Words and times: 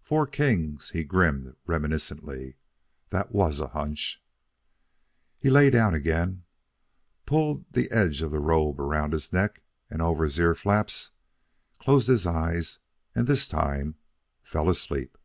"Four 0.00 0.28
kings!" 0.28 0.90
He 0.90 1.02
grinned 1.02 1.56
reminiscently. 1.66 2.54
"That 3.10 3.32
WAS 3.32 3.58
a 3.58 3.66
hunch!" 3.66 4.22
He 5.40 5.50
lay 5.50 5.70
down 5.70 5.92
again, 5.92 6.44
pulled 7.26 7.64
the 7.72 7.90
edge 7.90 8.22
of 8.22 8.30
the 8.30 8.38
robe 8.38 8.78
around 8.78 9.12
his 9.12 9.32
neck 9.32 9.60
and 9.90 10.00
over 10.00 10.22
his 10.22 10.38
ear 10.38 10.54
flaps, 10.54 11.10
closed 11.80 12.06
his 12.06 12.28
eyes, 12.28 12.78
and 13.12 13.26
this 13.26 13.48
time 13.48 13.96
fell 14.44 14.68
asleep. 14.68 15.18